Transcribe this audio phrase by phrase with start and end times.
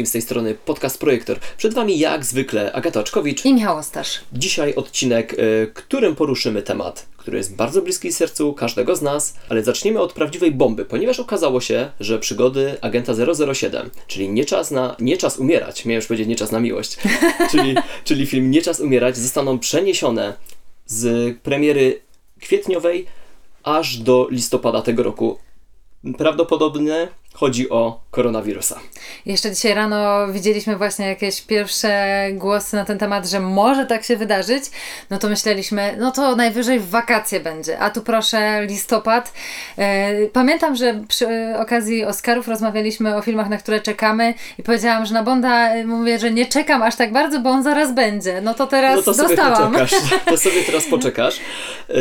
[0.00, 1.38] wszystkim z tej strony Podcast Projektor.
[1.56, 3.44] Przed Wami jak zwykle Agata Oczkowicz.
[3.44, 4.20] I Michał Ostasz.
[4.32, 9.62] Dzisiaj odcinek, y, którym poruszymy temat, który jest bardzo bliski sercu każdego z nas, ale
[9.62, 13.12] zaczniemy od prawdziwej bomby, ponieważ okazało się, że przygody agenta
[13.54, 16.96] 007, czyli nie czas, na, nie czas umierać, miałem już powiedzieć nie czas na miłość,
[17.50, 20.34] czyli, czyli film Nie czas umierać, zostaną przeniesione
[20.86, 22.00] z premiery
[22.40, 23.06] kwietniowej
[23.62, 25.38] aż do listopada tego roku.
[26.18, 27.08] Prawdopodobnie
[27.40, 28.80] chodzi o koronawirusa.
[29.26, 34.16] Jeszcze dzisiaj rano widzieliśmy właśnie jakieś pierwsze głosy na ten temat, że może tak się
[34.16, 34.64] wydarzyć.
[35.10, 37.78] No to myśleliśmy, no to najwyżej w wakacje będzie.
[37.78, 39.32] A tu proszę, listopad.
[39.78, 41.26] E, pamiętam, że przy
[41.58, 46.18] okazji Oscarów rozmawialiśmy o filmach, na które czekamy i powiedziałam, że na Bonda e, mówię,
[46.18, 48.40] że nie czekam aż tak bardzo, bo on zaraz będzie.
[48.40, 49.72] No to teraz no to sobie dostałam.
[49.72, 49.90] Poczekasz.
[50.30, 51.36] To sobie teraz poczekasz.
[51.88, 51.94] E,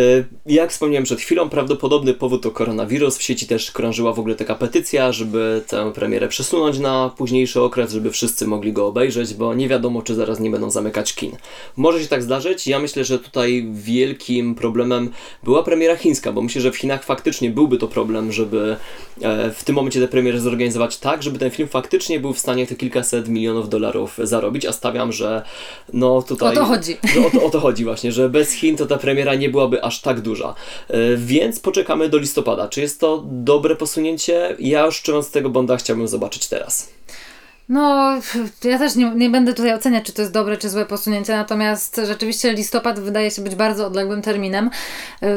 [0.45, 3.17] jak wspomniałem przed chwilą, prawdopodobny powód to koronawirus.
[3.17, 5.28] W sieci też krążyła w ogóle taka petycja, żeby
[5.67, 10.15] tę premierę przesunąć na późniejszy okres, żeby wszyscy mogli go obejrzeć, bo nie wiadomo, czy
[10.15, 11.31] zaraz nie będą zamykać kin.
[11.77, 12.67] Może się tak zdarzyć.
[12.67, 15.09] Ja myślę, że tutaj wielkim problemem
[15.43, 18.76] była premiera chińska, bo myślę, że w Chinach faktycznie byłby to problem, żeby
[19.21, 22.67] e, w tym momencie tę premierę zorganizować tak, żeby ten film faktycznie był w stanie
[22.67, 25.41] te kilkaset milionów dolarów zarobić, a stawiam, że
[25.93, 26.57] no tutaj...
[26.57, 26.98] O to chodzi.
[27.27, 30.01] O to, o to chodzi właśnie, że bez Chin to ta premiera nie byłaby aż
[30.01, 30.55] tak duża.
[30.87, 32.67] E, Więc poczekamy do listopada.
[32.67, 34.55] Czy jest to dobre posunięcie?
[34.59, 36.90] Ja już czytając tego Bonda chciałbym zobaczyć teraz.
[37.70, 38.13] No,
[38.63, 42.01] ja też nie, nie będę tutaj oceniać, czy to jest dobre, czy złe posunięcie, natomiast
[42.07, 44.70] rzeczywiście listopad wydaje się być bardzo odległym terminem.
[45.21, 45.29] Yy,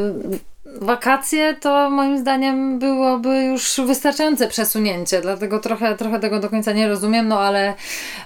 [0.80, 6.88] Wakacje to moim zdaniem byłoby już wystarczające przesunięcie, dlatego trochę, trochę tego do końca nie
[6.88, 7.74] rozumiem, no ale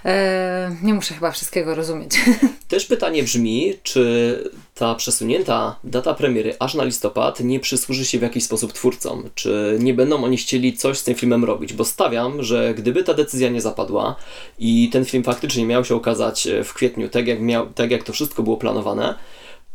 [0.05, 2.11] e, nie muszę chyba wszystkiego rozumieć.
[2.67, 4.43] Też pytanie brzmi, czy
[4.77, 9.29] ta przesunięta data premiery aż na listopad nie przysłuży się w jakiś sposób twórcom?
[9.35, 11.73] Czy nie będą oni chcieli coś z tym filmem robić?
[11.73, 14.15] Bo stawiam, że gdyby ta decyzja nie zapadła
[14.59, 18.13] i ten film faktycznie miał się okazać w kwietniu, tak jak, miał, tak jak to
[18.13, 19.15] wszystko było planowane,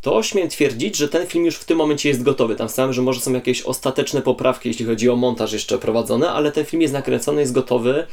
[0.01, 2.57] to śmiem twierdzić, że ten film już w tym momencie jest gotowy.
[2.57, 6.53] Tam stałem, że może są jakieś ostateczne poprawki, jeśli chodzi o montaż jeszcze prowadzone, ale
[6.53, 8.07] ten film jest nakręcony, jest gotowy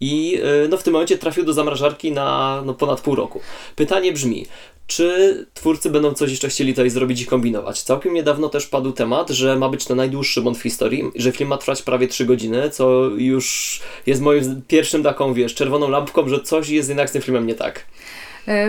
[0.00, 3.40] i no, w tym momencie trafił do zamrażarki na no, ponad pół roku.
[3.76, 4.46] Pytanie brzmi,
[4.86, 7.82] czy twórcy będą coś jeszcze chcieli tutaj zrobić i kombinować?
[7.82, 11.50] Całkiem niedawno też padł temat, że ma być to najdłuższy Bond w historii, że film
[11.50, 16.40] ma trwać prawie 3 godziny, co już jest moim pierwszym taką, wiesz, czerwoną lampką, że
[16.40, 17.84] coś jest jednak z tym filmem nie tak.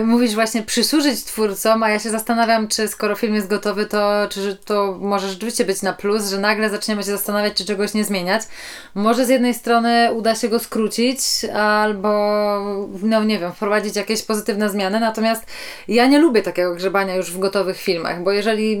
[0.04, 4.56] Mówisz właśnie przysłużyć twórcom, a ja się zastanawiam, czy skoro film jest gotowy, to czy
[4.64, 8.42] to może rzeczywiście być na plus, że nagle zaczniemy się zastanawiać, czy czegoś nie zmieniać.
[8.94, 11.20] Może z jednej strony uda się go skrócić,
[11.54, 12.10] albo
[13.02, 15.46] no nie wiem, wprowadzić jakieś pozytywne zmiany, natomiast
[15.88, 18.80] ja nie lubię takiego grzebania już w gotowych filmach, bo jeżeli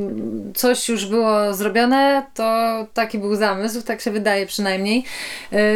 [0.54, 5.04] coś już było zrobione, to taki był zamysł, tak się wydaje przynajmniej.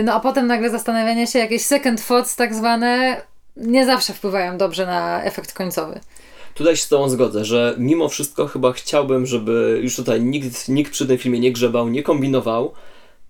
[0.05, 3.21] No a potem nagle zastanawianie się, jakieś second thoughts tak zwane,
[3.57, 6.01] nie zawsze wpływają dobrze na efekt końcowy.
[6.55, 10.93] Tutaj się z Tobą zgodzę, że mimo wszystko chyba chciałbym, żeby już tutaj nikt, nikt
[10.93, 12.73] przy tym filmie nie grzebał, nie kombinował,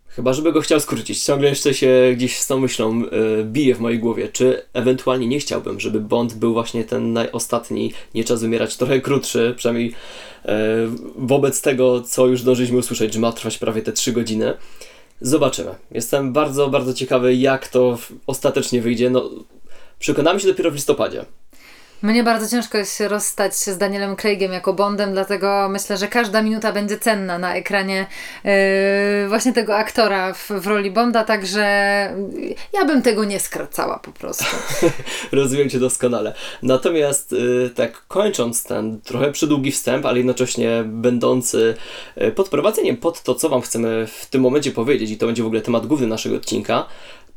[0.09, 1.25] chyba żeby go chciał skrócić.
[1.25, 3.09] Ciągle jeszcze się gdzieś z tą myślą yy,
[3.45, 8.25] bije w mojej głowie, czy ewentualnie nie chciałbym, żeby Bond był właśnie ten najostatni, nie
[8.25, 9.95] czas umierać, trochę krótszy, przynajmniej
[10.45, 10.53] yy,
[11.17, 14.55] wobec tego, co już zdążyliśmy usłyszeć, że ma trwać prawie te 3 godziny.
[15.21, 15.75] Zobaczymy.
[15.91, 19.11] Jestem bardzo, bardzo ciekawy, jak to ostatecznie wyjdzie.
[19.11, 19.31] No,
[19.99, 21.25] Przekonamy się dopiero w listopadzie.
[22.05, 26.43] Mnie bardzo ciężko jest się rozstać z Danielem Craigiem jako Bondem, dlatego myślę, że każda
[26.43, 28.07] minuta będzie cenna na ekranie
[28.45, 28.53] yy,
[29.29, 31.61] właśnie tego aktora w, w, roli Bonda, także
[32.73, 34.45] ja bym tego nie skracała po prostu.
[35.33, 36.35] Rozumiem Cię doskonale.
[36.63, 41.75] Natomiast yy, tak kończąc ten trochę przydługi wstęp, ale jednocześnie będący
[42.17, 45.47] yy, podprowadzeniem pod to, co Wam chcemy w tym momencie powiedzieć i to będzie w
[45.47, 46.87] ogóle temat główny naszego odcinka,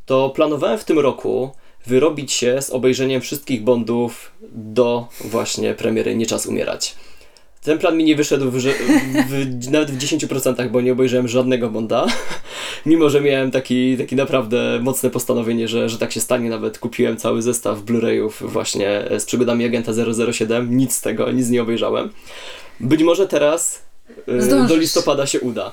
[0.05, 1.51] to planowałem w tym roku
[1.87, 6.95] wyrobić się z obejrzeniem wszystkich Bondów do właśnie premiery Nie Czas Umierać.
[7.63, 12.05] Ten plan mi nie wyszedł w, w, nawet w 10%, bo nie obejrzałem żadnego Bonda.
[12.85, 16.49] Mimo, że miałem taki, taki naprawdę mocne postanowienie, że, że tak się stanie.
[16.49, 19.91] Nawet kupiłem cały zestaw Blu-rayów właśnie z przygodami Agenta
[20.31, 20.77] 007.
[20.77, 22.09] Nic z tego, nic nie obejrzałem.
[22.79, 23.81] Być może teraz
[24.27, 24.69] Zdążysz.
[24.69, 25.71] do listopada się uda.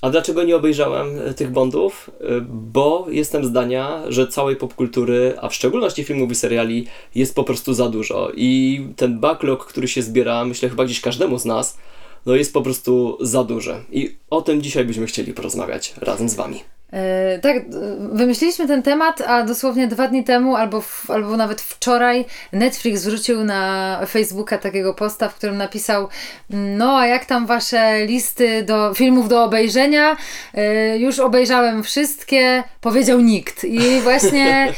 [0.00, 2.10] A dlaczego nie obejrzałem e, tych Bondów?
[2.20, 7.44] E, bo jestem zdania, że całej popkultury, a w szczególności filmów i seriali, jest po
[7.44, 8.30] prostu za dużo.
[8.36, 11.78] I ten backlog, który się zbiera, myślę chyba gdzieś każdemu z nas,
[12.26, 13.80] no jest po prostu za duże.
[13.92, 16.73] I o tym dzisiaj byśmy chcieli porozmawiać razem z Wami.
[16.94, 17.62] E, tak, e,
[17.98, 23.44] wymyśliliśmy ten temat, a dosłownie dwa dni temu, albo, w, albo nawet wczoraj, Netflix wrzucił
[23.44, 26.08] na Facebooka takiego posta, w którym napisał:
[26.50, 30.16] No, a jak tam wasze listy do filmów do obejrzenia?
[30.54, 33.64] E, już obejrzałem wszystkie, powiedział nikt.
[33.64, 34.72] I właśnie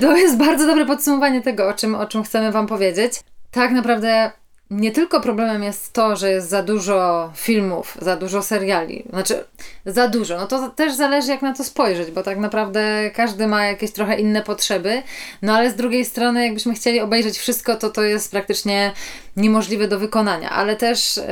[0.00, 3.20] to jest bardzo dobre podsumowanie tego, o czym, o czym chcemy Wam powiedzieć.
[3.50, 4.30] Tak naprawdę
[4.70, 9.04] nie tylko problemem jest to, że jest za dużo filmów, za dużo seriali.
[9.10, 9.44] Znaczy,
[9.86, 10.36] za dużo.
[10.36, 14.20] No to też zależy, jak na to spojrzeć, bo tak naprawdę każdy ma jakieś trochę
[14.20, 15.02] inne potrzeby.
[15.42, 18.92] No ale z drugiej strony, jakbyśmy chcieli obejrzeć wszystko, to to jest praktycznie
[19.36, 20.50] niemożliwe do wykonania.
[20.50, 21.24] Ale też yy,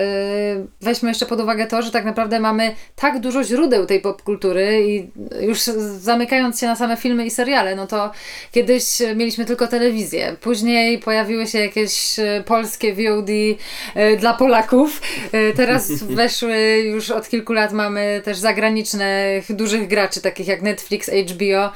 [0.80, 5.10] weźmy jeszcze pod uwagę to, że tak naprawdę mamy tak dużo źródeł tej popkultury i
[5.46, 5.60] już
[5.98, 8.10] zamykając się na same filmy i seriale, no to
[8.52, 8.84] kiedyś
[9.16, 10.36] mieliśmy tylko telewizję.
[10.40, 13.56] Później pojawiły się jakieś y, polskie VOD yy,
[14.18, 15.02] dla Polaków.
[15.32, 21.10] Yy, teraz weszły już od kilku lat mamy też zagranicznych dużych graczy, takich jak Netflix,
[21.10, 21.72] HBO.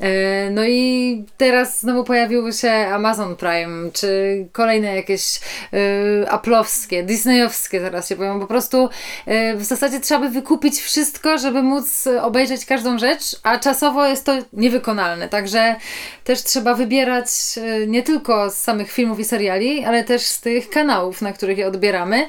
[0.00, 5.40] E, no i teraz znowu pojawiły się Amazon Prime, czy kolejne jakieś
[5.74, 8.40] y, Apple'owskie, Disneyowskie zaraz się powiem.
[8.40, 8.88] Po prostu
[9.28, 14.26] y, w zasadzie trzeba by wykupić wszystko, żeby móc obejrzeć każdą rzecz, a czasowo jest
[14.26, 15.28] to niewykonalne.
[15.28, 15.76] Także
[16.24, 20.70] też trzeba wybierać y, nie tylko z samych filmów i seriali, ale też z tych
[20.70, 22.28] kanałów, na których je odbieramy,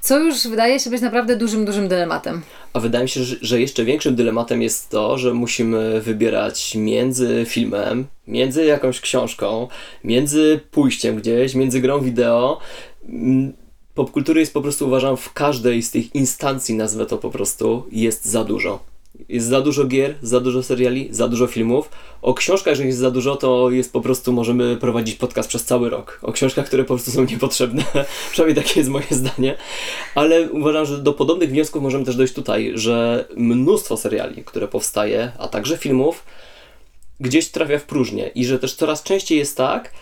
[0.00, 2.42] co już wydaje się być naprawdę dużym, dużym dylematem.
[2.74, 8.06] A wydaje mi się, że jeszcze większym dylematem jest to, że musimy wybierać między filmem,
[8.26, 9.68] między jakąś książką,
[10.04, 12.58] między pójściem gdzieś, między grą wideo.
[13.08, 13.52] Mm,
[13.94, 18.24] popkultury jest po prostu, uważam, w każdej z tych instancji, nazwę to po prostu, jest
[18.24, 18.93] za dużo.
[19.28, 21.90] Jest za dużo gier, za dużo seriali, za dużo filmów.
[22.22, 25.90] O książkach, jeżeli jest za dużo, to jest po prostu, możemy prowadzić podcast przez cały
[25.90, 26.18] rok.
[26.22, 27.84] O książkach, które po prostu są niepotrzebne.
[28.32, 29.56] Przynajmniej takie jest moje zdanie.
[30.14, 35.32] Ale uważam, że do podobnych wniosków możemy też dojść tutaj, że mnóstwo seriali, które powstaje,
[35.38, 36.24] a także filmów,
[37.20, 39.92] gdzieś trafia w próżnię i że też coraz częściej jest tak,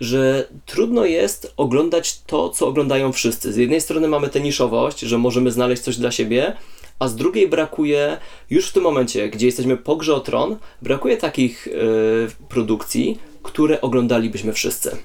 [0.00, 3.52] że trudno jest oglądać to, co oglądają wszyscy.
[3.52, 6.56] Z jednej strony mamy tę niszowość, że możemy znaleźć coś dla siebie,
[7.00, 8.16] a z drugiej brakuje
[8.50, 13.80] już w tym momencie, gdzie jesteśmy po grze o tron, brakuje takich yy, produkcji, które
[13.80, 14.96] oglądalibyśmy wszyscy.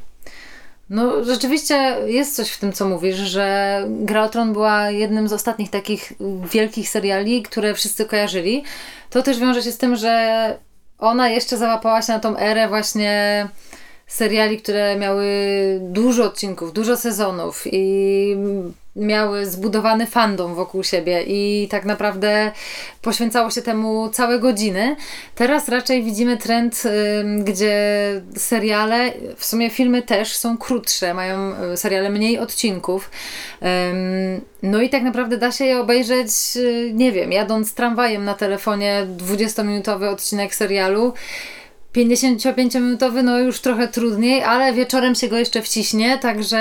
[0.90, 5.34] No, rzeczywiście jest coś w tym, co mówisz, że Gra o Tron była jednym z
[5.34, 6.14] ostatnich takich
[6.52, 8.64] wielkich seriali, które wszyscy kojarzyli.
[9.10, 10.58] To też wiąże się z tym, że
[11.00, 13.48] ona jeszcze załapała się na tą erę właśnie
[14.08, 15.26] seriali, które miały
[15.82, 18.36] dużo odcinków, dużo sezonów i
[18.96, 22.52] miały zbudowany fandom wokół siebie i tak naprawdę
[23.02, 24.96] poświęcało się temu całe godziny.
[25.36, 26.84] Teraz raczej widzimy trend,
[27.44, 27.76] gdzie
[28.38, 33.12] seriale, w sumie filmy też są krótsze, mają y, seriale mniej odcinków.
[34.64, 39.08] No i tak naprawdę da się je obejrzeć, y, nie wiem, jadąc tramwajem na telefonie
[39.18, 41.14] 20-minutowy odcinek serialu
[41.96, 46.58] 55-minutowy, no już trochę trudniej, ale wieczorem się go jeszcze wciśnie, także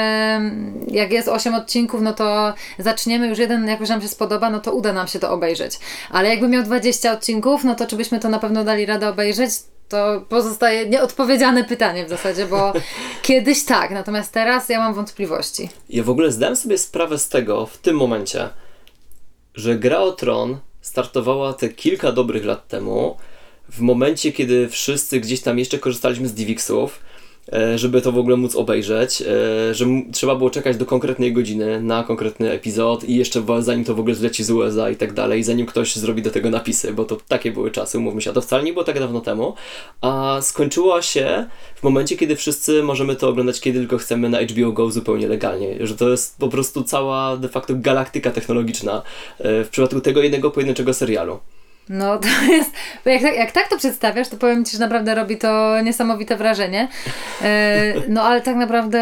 [0.88, 4.60] jak jest 8 odcinków, no to zaczniemy już jeden, jak już nam się spodoba, no
[4.60, 5.78] to uda nam się to obejrzeć.
[6.10, 9.50] Ale jakby miał 20 odcinków, no to czy byśmy to na pewno dali radę obejrzeć?
[9.88, 12.72] To pozostaje nieodpowiedziane pytanie w zasadzie, bo
[13.22, 15.68] kiedyś tak, natomiast teraz ja mam wątpliwości.
[15.88, 18.48] Ja w ogóle zdałem sobie sprawę z tego w tym momencie,
[19.54, 23.16] że Gra o Tron startowała te kilka dobrych lat temu,
[23.68, 27.00] w momencie, kiedy wszyscy gdzieś tam jeszcze korzystaliśmy z DivXów,
[27.52, 31.82] e, żeby to w ogóle móc obejrzeć, e, że trzeba było czekać do konkretnej godziny
[31.82, 35.42] na konkretny epizod i jeszcze zanim to w ogóle zleci z USA i tak dalej,
[35.42, 38.40] zanim ktoś zrobi do tego napisy, bo to takie były czasy, umówmy się, a to
[38.40, 39.54] wcale nie było tak dawno temu,
[40.00, 44.72] a skończyło się w momencie, kiedy wszyscy możemy to oglądać kiedy tylko chcemy na HBO
[44.72, 49.02] Go zupełnie legalnie, że to jest po prostu cała de facto galaktyka technologiczna
[49.38, 51.38] e, w przypadku tego jednego pojedynczego serialu.
[51.88, 52.70] No to jest,
[53.04, 56.88] jak, tak, jak tak to przedstawiasz, to powiem Ci, że naprawdę robi to niesamowite wrażenie.
[57.42, 59.00] E, no ale tak naprawdę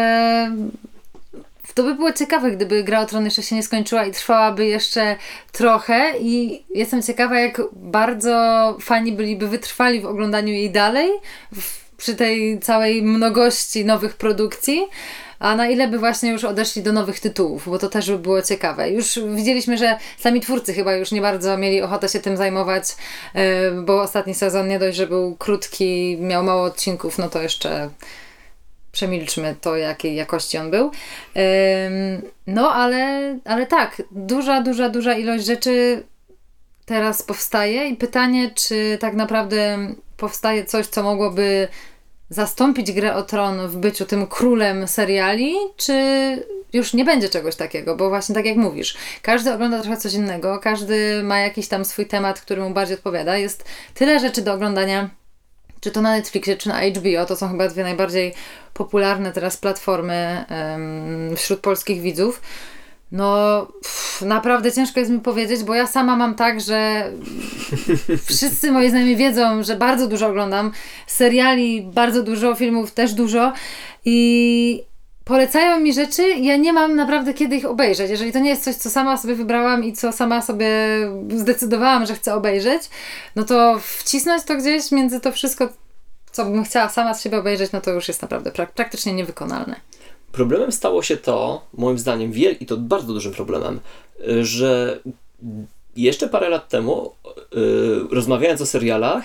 [1.73, 5.15] to by było ciekawe, gdyby Gra o Tron jeszcze się nie skończyła i trwałaby jeszcze
[5.51, 11.09] trochę i jestem ciekawa, jak bardzo fani byliby wytrwali w oglądaniu jej dalej,
[11.51, 14.87] w, przy tej całej mnogości nowych produkcji,
[15.43, 18.41] a na ile by właśnie już odeszli do nowych tytułów, bo to też by było
[18.41, 18.89] ciekawe.
[18.89, 22.83] Już widzieliśmy, że sami twórcy chyba już nie bardzo mieli ochotę się tym zajmować,
[23.33, 27.89] e, bo ostatni sezon nie dość, że był krótki, miał mało odcinków, no to jeszcze
[28.91, 30.91] przemilczmy to, jakiej jakości on był.
[32.47, 36.03] No, ale, ale tak, duża, duża, duża ilość rzeczy
[36.85, 39.77] teraz powstaje i pytanie, czy tak naprawdę
[40.17, 41.67] powstaje coś, co mogłoby
[42.33, 45.93] zastąpić grę o tron w byciu tym królem seriali, czy
[46.73, 50.59] już nie będzie czegoś takiego, bo właśnie tak jak mówisz, każdy ogląda trochę coś innego,
[50.59, 53.37] każdy ma jakiś tam swój temat, który mu bardziej odpowiada.
[53.37, 55.09] Jest tyle rzeczy do oglądania,
[55.79, 58.33] czy to na Netflixie, czy na HBO, to są chyba dwie najbardziej
[58.73, 62.41] popularne teraz platformy um, wśród polskich widzów.
[63.13, 67.09] No, pff, naprawdę ciężko jest mi powiedzieć, bo ja sama mam tak, że
[68.25, 70.71] wszyscy moi znajomi wiedzą, że bardzo dużo oglądam
[71.07, 73.53] seriali, bardzo dużo filmów, też dużo
[74.05, 74.83] i
[75.25, 78.11] polecają mi rzeczy, ja nie mam naprawdę kiedy ich obejrzeć.
[78.11, 80.67] Jeżeli to nie jest coś, co sama sobie wybrałam i co sama sobie
[81.35, 82.81] zdecydowałam, że chcę obejrzeć,
[83.35, 85.69] no to wcisnąć to gdzieś między to wszystko,
[86.31, 89.75] co bym chciała sama z siebie obejrzeć, no to już jest naprawdę prak praktycznie niewykonalne.
[90.33, 93.79] Problemem stało się to, moim zdaniem, wiel i to bardzo dużym problemem,
[94.41, 94.99] że
[95.95, 97.11] jeszcze parę lat temu,
[97.55, 99.23] yy, rozmawiając o serialach,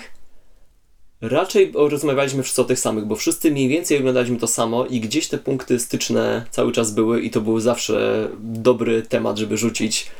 [1.21, 5.27] raczej rozmawialiśmy wszyscy o tych samych, bo wszyscy mniej więcej oglądaliśmy to samo i gdzieś
[5.27, 10.11] te punkty styczne cały czas były i to był zawsze dobry temat, żeby rzucić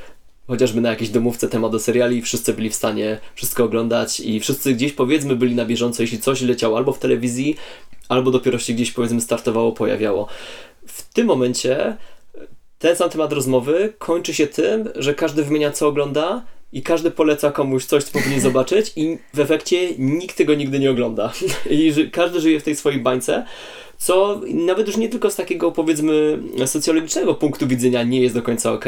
[0.48, 4.74] chociażby na jakiejś domówce temat do seriali wszyscy byli w stanie wszystko oglądać i wszyscy
[4.74, 7.55] gdzieś powiedzmy byli na bieżąco, jeśli coś leciało albo w telewizji,
[8.10, 10.27] albo dopiero się gdzieś powiedzmy startowało, pojawiało.
[10.88, 11.98] W tym momencie
[12.79, 17.51] ten sam temat rozmowy kończy się tym, że każdy wymienia co ogląda i każdy poleca
[17.51, 21.33] komuś coś, co powinien zobaczyć i w efekcie nikt tego nigdy nie ogląda.
[21.69, 23.45] I że każdy żyje w tej swojej bańce,
[23.98, 28.71] co nawet już nie tylko z takiego powiedzmy socjologicznego punktu widzenia nie jest do końca
[28.71, 28.86] ok,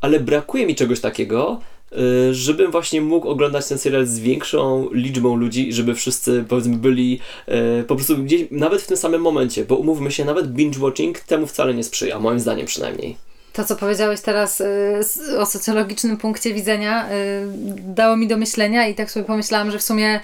[0.00, 1.60] ale brakuje mi czegoś takiego,
[2.30, 7.20] żebym właśnie mógł oglądać ten serial z większą liczbą ludzi, żeby wszyscy powiedzmy byli
[7.80, 11.46] y, po prostu gdzieś, nawet w tym samym momencie, bo umówmy się, nawet binge-watching temu
[11.46, 13.16] wcale nie sprzyja, moim zdaniem przynajmniej.
[13.52, 17.12] To, co powiedziałeś teraz y, o socjologicznym punkcie widzenia, y,
[17.76, 20.20] dało mi do myślenia i tak sobie pomyślałam, że w sumie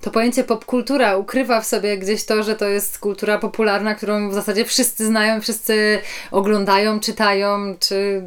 [0.00, 4.34] to pojęcie popkultura ukrywa w sobie gdzieś to, że to jest kultura popularna, którą w
[4.34, 5.98] zasadzie wszyscy znają, wszyscy
[6.30, 8.22] oglądają, czytają, czy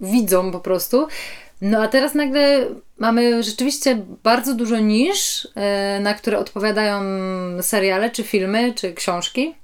[0.00, 1.08] widzą po prostu.
[1.60, 2.66] No a teraz nagle
[2.98, 7.02] mamy rzeczywiście bardzo dużo nisz, y, na które odpowiadają
[7.62, 9.54] seriale, czy filmy, czy książki.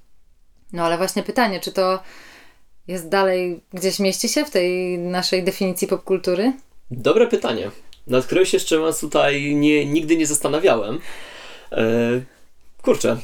[0.73, 2.03] No ale właśnie pytanie, czy to
[2.89, 6.53] jest dalej, gdzieś mieści się w tej naszej definicji popkultury?
[6.91, 7.71] Dobre pytanie,
[8.07, 11.01] nad którym się jeszcze tutaj nie, nigdy nie zastanawiałem.
[11.73, 11.85] E,
[12.83, 13.17] kurczę,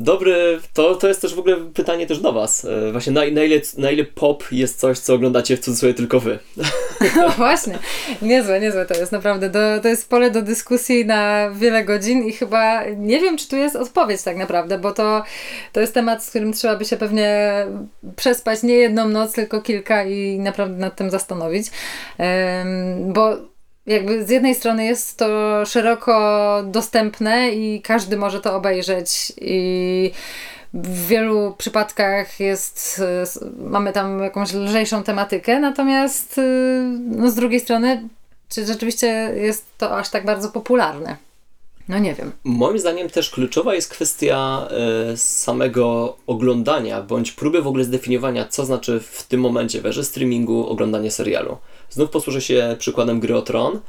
[0.00, 2.64] Dobry, to, to jest też w ogóle pytanie też do Was.
[2.64, 6.20] E, właśnie na, na, ile, na ile pop jest coś, co oglądacie w cudzysłowie tylko
[6.20, 6.38] Wy?
[7.16, 7.78] No właśnie,
[8.22, 9.50] niezłe, niezłe to jest naprawdę.
[9.50, 13.56] Do, to jest pole do dyskusji na wiele godzin i chyba nie wiem, czy tu
[13.56, 15.22] jest odpowiedź tak naprawdę, bo to,
[15.72, 17.52] to jest temat, z którym trzeba by się pewnie
[18.16, 21.66] przespać nie jedną noc, tylko kilka i naprawdę nad tym zastanowić.
[22.18, 23.36] Um, bo
[23.88, 25.26] jakby z jednej strony jest to
[25.66, 30.12] szeroko dostępne i każdy może to obejrzeć i
[30.74, 33.02] w wielu przypadkach jest,
[33.58, 36.40] mamy tam jakąś lżejszą tematykę, natomiast
[37.00, 38.08] no z drugiej strony,
[38.48, 41.27] czy rzeczywiście jest to aż tak bardzo popularne?
[41.88, 42.32] No nie wiem.
[42.44, 44.68] Moim zdaniem też kluczowa jest kwestia
[45.12, 50.66] y, samego oglądania, bądź próby w ogóle zdefiniowania, co znaczy w tym momencie w streamingu
[50.66, 51.56] oglądanie serialu.
[51.90, 53.80] Znów posłużę się przykładem Gry o Tron,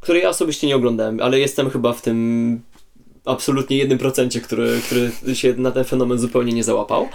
[0.00, 2.60] której ja osobiście nie oglądałem, ale jestem chyba w tym
[3.24, 7.08] absolutnie jednym procencie, który, który się na ten fenomen zupełnie nie załapał.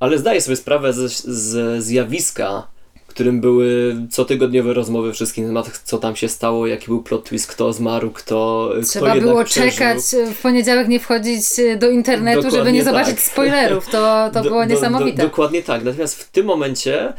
[0.00, 2.66] Ale zdaję sobie sprawę z, z zjawiska,
[3.14, 7.46] którym były cotygodniowe rozmowy wszystkich na temat, co tam się stało, jaki był plot twist,
[7.46, 10.00] kto zmarł, kto Trzeba kto było czekać,
[10.34, 11.44] w poniedziałek nie wchodzić
[11.78, 13.24] do internetu, dokładnie żeby nie zobaczyć tak.
[13.24, 13.86] spoilerów.
[13.86, 15.16] To, to do, było niesamowite.
[15.16, 15.84] Do, do, dokładnie tak.
[15.84, 17.12] Natomiast w tym momencie,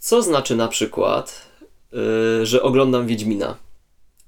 [0.00, 1.46] co znaczy na przykład,
[1.92, 3.56] yy, że oglądam Wiedźmina?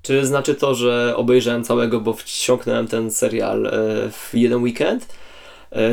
[0.03, 3.71] Czy znaczy to, że obejrzałem całego, bo wciągnąłem ten serial e,
[4.11, 5.07] w jeden weekend?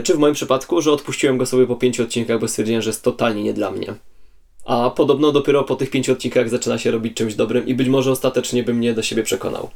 [0.04, 3.04] Czy w moim przypadku, że odpuściłem go sobie po pięciu odcinkach, bo stwierdziłem, że jest
[3.04, 3.94] totalnie nie dla mnie?
[4.70, 8.12] A podobno dopiero po tych pięciu odcinkach zaczyna się robić czymś dobrym i być może
[8.12, 9.70] ostatecznie by mnie do siebie przekonał.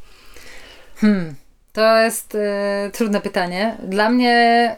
[0.96, 1.36] Hmm,
[1.74, 2.40] to jest y,
[2.92, 3.78] trudne pytanie.
[3.88, 4.76] Dla mnie,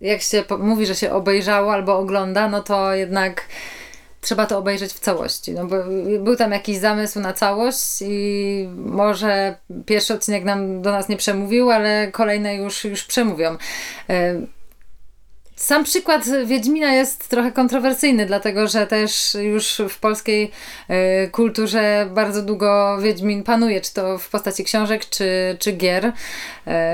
[0.00, 3.48] jak się mówi, że się obejrzało albo ogląda, no to jednak
[4.20, 5.52] trzeba to obejrzeć w całości.
[5.52, 5.76] No bo
[6.20, 11.70] był tam jakiś zamysł na całość i może pierwszy odcinek nam do nas nie przemówił,
[11.70, 13.56] ale kolejne już, już przemówią.
[14.10, 14.34] E,
[15.56, 20.50] sam przykład Wiedźmina jest trochę kontrowersyjny, dlatego że też już w polskiej
[21.24, 26.06] y, kulturze bardzo długo Wiedźmin panuje, czy to w postaci książek, czy, czy gier.
[26.06, 26.12] Y,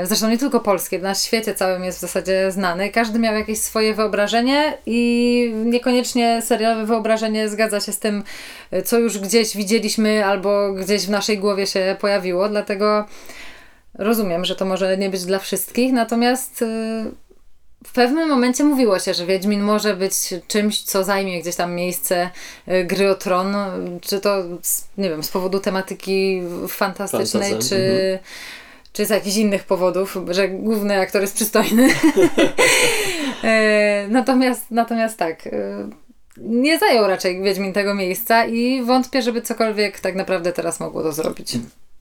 [0.02, 2.90] zresztą nie tylko polskie, na świecie całym jest w zasadzie znany.
[2.90, 8.22] Każdy miał jakieś swoje wyobrażenie i niekoniecznie serialowe wyobrażenie zgadza się z tym,
[8.84, 13.06] co już gdzieś widzieliśmy albo gdzieś w naszej głowie się pojawiło, dlatego
[13.94, 17.27] rozumiem, że to może nie być dla wszystkich, natomiast y,
[17.84, 20.14] w pewnym momencie mówiło się, że Wiedźmin może być
[20.48, 22.30] czymś, co zajmie gdzieś tam miejsce
[22.68, 23.56] y, gry o tron,
[24.00, 28.18] czy to, z, nie wiem, z powodu tematyki fantastycznej, Fantasy, czy, mhm.
[28.92, 31.88] czy z jakichś innych powodów, że główny aktor jest przystojny.
[33.44, 35.52] E, natomiast, natomiast tak, y,
[36.36, 41.12] nie zajął raczej Wiedźmin tego miejsca i wątpię, żeby cokolwiek tak naprawdę teraz mogło to
[41.12, 41.52] zrobić.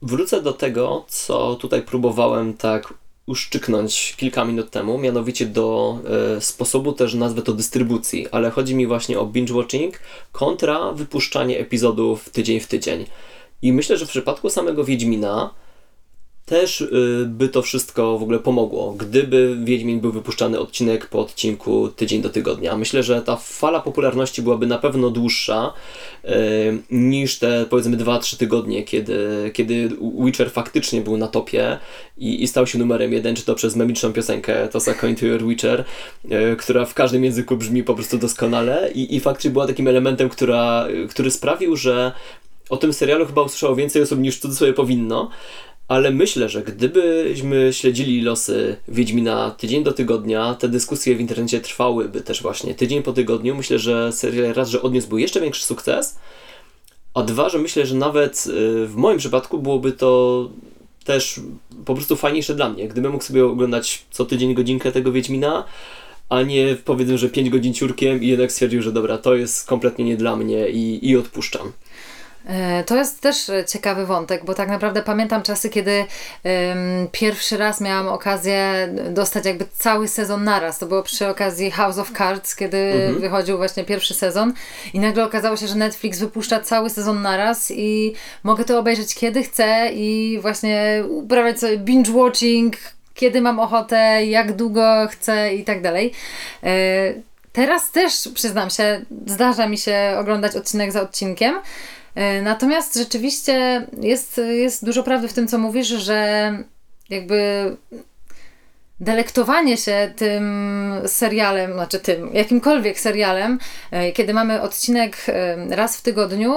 [0.02, 2.94] Wrócę do tego, co tutaj próbowałem tak
[3.28, 6.00] uszczyknąć kilka minut temu, mianowicie do
[6.38, 10.00] e, sposobu też nazwę to dystrybucji, ale chodzi mi właśnie o binge watching
[10.32, 13.06] kontra wypuszczanie epizodów tydzień w tydzień.
[13.62, 15.50] I myślę, że w przypadku samego Wiedźmina
[16.48, 21.88] też y, by to wszystko w ogóle pomogło, gdyby Wiedźmin był wypuszczany odcinek po odcinku
[21.88, 22.78] tydzień do tygodnia.
[22.78, 25.74] Myślę, że ta fala popularności byłaby na pewno dłuższa
[26.26, 26.30] y,
[26.92, 29.90] niż te powiedzmy 2-3 tygodnie, kiedy, kiedy
[30.20, 31.78] Witcher faktycznie był na topie
[32.18, 35.48] i, i stał się numerem jeden, czy to przez memiczną piosenkę Tosa Coin to Your
[35.48, 35.84] Witcher,
[36.26, 40.30] y, która w każdym języku brzmi po prostu doskonale i, i faktycznie była takim elementem,
[40.30, 42.12] która, który sprawił, że
[42.70, 45.30] o tym serialu chyba usłyszało więcej osób niż w cudzysłowie powinno,
[45.88, 52.22] ale myślę, że gdybyśmy śledzili losy Wiedźmina tydzień do tygodnia, te dyskusje w internecie trwałyby
[52.22, 53.56] też właśnie tydzień po tygodniu.
[53.56, 56.20] Myślę, że serial raz, że odniósłby jeszcze większy sukces,
[57.14, 60.50] a dwa, że myślę, że nawet y, w moim przypadku byłoby to
[61.04, 61.40] też
[61.86, 62.88] po prostu fajniejsze dla mnie.
[62.88, 65.64] Gdybym mógł sobie oglądać co tydzień godzinkę tego Wiedźmina,
[66.30, 70.06] a nie powiedzmy, że 5 godzin ciurkiem i jednak stwierdził, że dobra, to jest kompletnie
[70.06, 71.72] nie dla mnie i, i odpuszczam.
[72.48, 76.06] E, To jest też e, ciekawy wątek, bo tak naprawdę pamiętam czasy, kiedy
[76.44, 80.80] em, pierwszy raz miałam okazję dostać jakby cały sezon naraz.
[80.80, 84.54] To było przy okazji House of Cards, kiedy wychodził właśnie pierwszy sezon
[84.94, 88.14] i nagle okazało się, że Netflix wypuszcza cały sezon naraz i
[88.44, 92.76] mogę to obejrzeć kiedy chcę i właśnie uprawiać sobie binge watching,
[93.14, 96.12] kiedy mam ochotę, jak długo chcę i tak dalej.
[96.64, 97.28] E,
[97.58, 101.56] Teraz też, przyznam się, zdarza mi się oglądać odcinek za odcinkiem.
[102.18, 106.52] E, Natomiast rzeczywiście jest, jest dużo prawdy w tym, co mówisz, że
[107.10, 107.78] jakby
[109.00, 113.60] delektowanie się tym serialem, znaczy tym, jakimkolwiek serialem,
[113.92, 116.54] e, kiedy mamy odcinek e, raz w tygodniu,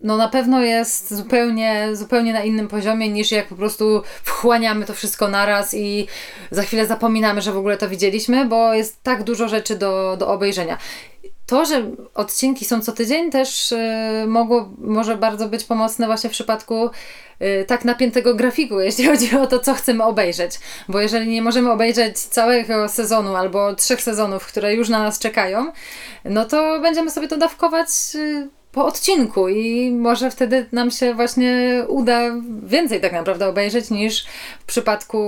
[0.00, 4.94] no na pewno jest zupełnie, zupełnie na innym poziomie niż jak po prostu wchłaniamy to
[4.94, 6.06] wszystko naraz i
[6.50, 10.28] za chwilę zapominamy, że w ogóle to widzieliśmy, bo jest tak dużo rzeczy do, do
[10.28, 10.78] obejrzenia.
[11.46, 13.78] To, że odcinki są co tydzień, też y,
[14.26, 16.90] mogło, może bardzo być pomocne właśnie w przypadku
[17.42, 20.58] y, tak napiętego grafiku, jeśli chodzi o to, co chcemy obejrzeć.
[20.88, 25.72] Bo jeżeli nie możemy obejrzeć całego sezonu albo trzech sezonów, które już na nas czekają,
[26.24, 31.84] no to będziemy sobie to dawkować y, po odcinku i może wtedy nam się właśnie
[31.88, 32.20] uda
[32.62, 34.24] więcej tak naprawdę obejrzeć niż
[34.60, 35.18] w przypadku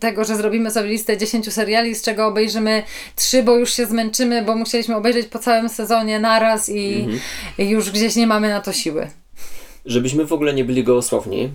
[0.00, 2.82] tego, że zrobimy sobie listę 10 seriali, z czego obejrzymy
[3.16, 7.08] 3, bo już się zmęczymy, bo musieliśmy obejrzeć po całym sezonie naraz i,
[7.58, 9.08] i już gdzieś nie mamy na to siły.
[9.86, 11.50] Żebyśmy w ogóle nie byli gołosłowni,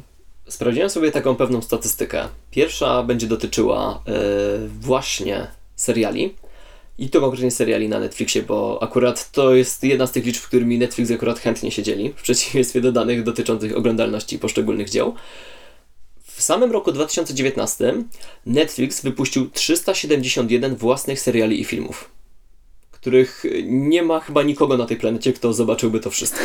[0.48, 2.28] sprawdziłem sobie taką pewną statystykę.
[2.52, 4.12] Pierwsza będzie dotyczyła e,
[4.80, 6.36] właśnie seriali.
[7.00, 10.78] I to konkretnie seriali na Netflixie, bo akurat to jest jedna z tych liczb, którymi
[10.78, 15.14] Netflix akurat chętnie się dzieli, w przeciwieństwie do danych dotyczących oglądalności poszczególnych dzieł.
[16.24, 17.94] W samym roku 2019
[18.46, 22.10] Netflix wypuścił 371 własnych seriali i filmów,
[23.02, 26.44] których nie ma chyba nikogo na tej planecie, kto zobaczyłby to wszystko.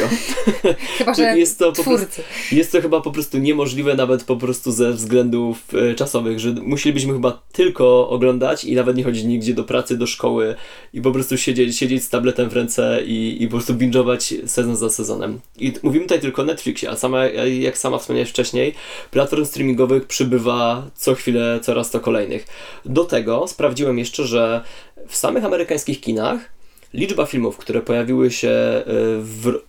[0.99, 2.23] Chyba, że Jest to po prostu- twórcy.
[2.53, 7.13] Jest to chyba po prostu niemożliwe, nawet po prostu ze względów e, czasowych, że musielibyśmy
[7.13, 10.55] chyba tylko oglądać i nawet nie chodzić nigdzie do pracy, do szkoły
[10.93, 14.77] i po prostu siedzieć, siedzieć z tabletem w ręce i, i po prostu binge'ować sezon
[14.77, 15.41] za sezonem.
[15.59, 17.25] I mówimy tutaj tylko o Netflixie, a sama,
[17.61, 18.75] jak sama wspomniałeś wcześniej,
[19.11, 22.47] platform streamingowych przybywa co chwilę coraz to kolejnych.
[22.85, 24.65] Do tego sprawdziłem jeszcze, że
[25.09, 26.55] w samych amerykańskich kinach
[26.95, 28.85] liczba filmów, które pojawiły się e,
[29.21, 29.61] w, e,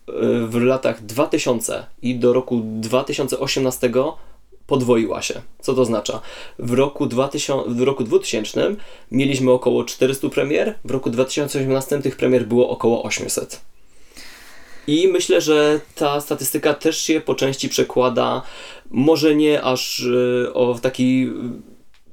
[0.47, 3.91] w latach 2000 i do roku 2018
[4.67, 5.41] podwoiła się.
[5.59, 6.21] Co to oznacza?
[6.59, 8.75] W roku, 2000, w roku 2000
[9.11, 13.61] mieliśmy około 400 premier, w roku 2018 tych premier było około 800.
[14.87, 18.41] I myślę, że ta statystyka też się po części przekłada,
[18.91, 20.07] może nie aż
[20.45, 21.29] e, o taki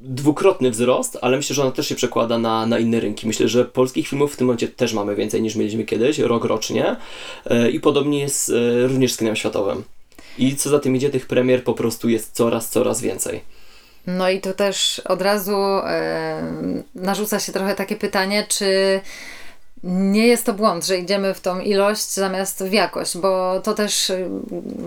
[0.05, 3.27] dwukrotny wzrost, ale myślę, że ona też się przekłada na, na inne rynki.
[3.27, 6.97] Myślę, że polskich filmów w tym momencie też mamy więcej niż mieliśmy kiedyś, rok rocznie
[7.47, 9.85] E, i podobnie jest e, również z kinem światowym.
[10.38, 13.41] I co za tym idzie, tych premier po prostu jest coraz, coraz więcej.
[14.07, 16.43] No i tu też od razu e,
[16.95, 19.01] narzuca się trochę takie pytanie, czy
[19.85, 24.11] nie jest to błąd, że idziemy w tą ilość zamiast w jakość, bo to też
[24.11, 24.29] y,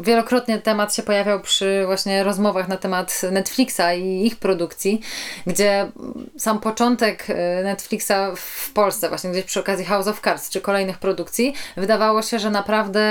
[0.01, 5.01] wielokrotnie temat się pojawiał przy właśnie rozmowach na temat Netflixa i ich produkcji,
[5.47, 5.91] gdzie
[6.37, 10.97] sam początek y, Netflixa w Polsce, właśnie gdzieś przy okazji House of Cards czy kolejnych
[10.97, 13.01] produkcji, wydawało się, że naprawdę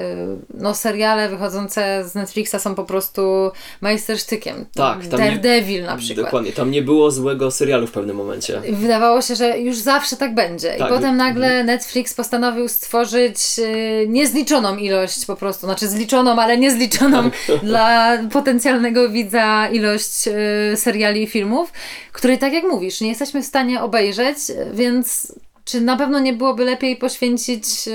[0.00, 3.50] y, no, seriale wychodzące z Netflixa są po prostu
[3.80, 4.66] majstersztykiem.
[4.74, 6.26] Tak, tam Daredevil nie, na przykład.
[6.26, 8.60] Dokładnie, tam nie było złego serialu w pewnym momencie.
[8.72, 10.74] Wydawało się, że już zawsze tak będzie.
[10.74, 10.88] Tak.
[10.88, 11.31] I potem nagle
[11.64, 17.30] Netflix postanowił stworzyć y, niezliczoną ilość po prostu, znaczy zliczoną, ale niezliczoną
[17.62, 21.72] dla potencjalnego widza ilość y, seriali i filmów,
[22.12, 24.38] której tak jak mówisz, nie jesteśmy w stanie obejrzeć,
[24.74, 25.32] więc
[25.64, 27.92] czy na pewno nie byłoby lepiej poświęcić y,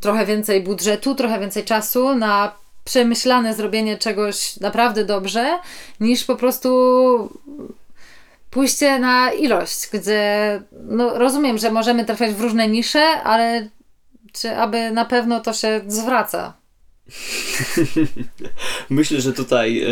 [0.00, 2.52] trochę więcej budżetu, trochę więcej czasu na
[2.84, 5.58] przemyślane zrobienie czegoś naprawdę dobrze,
[6.00, 6.68] niż po prostu
[8.50, 13.68] pójście na ilość, gdzie no, rozumiem, że możemy trafiać w różne nisze, ale
[14.32, 16.59] czy aby na pewno to się zwraca?
[18.90, 19.86] Myślę, że tutaj yy,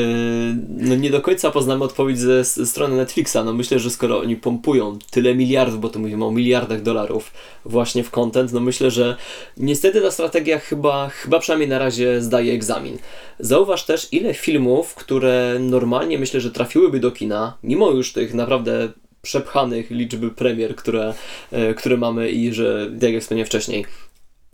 [0.68, 3.36] no nie do końca poznamy odpowiedź ze, strony Netflixa.
[3.44, 7.32] No myślę, że skoro oni pompują tyle miliardów, bo tu mówimy o miliardach dolarów
[7.64, 9.16] właśnie w content, no myślę, że
[9.56, 12.98] niestety ta strategia chyba, chyba przynajmniej na razie zdaje egzamin.
[13.38, 18.88] Zauważ też, ile filmów, które normalnie myślę, że trafiłyby do kina, mimo już tych naprawdę
[19.22, 21.14] przepchanych liczby premier, które,
[21.52, 23.86] yy, które mamy i że, jak ja wspomniałem wcześniej,